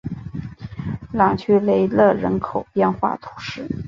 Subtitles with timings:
[1.13, 3.67] 朗屈雷勒人口变化图示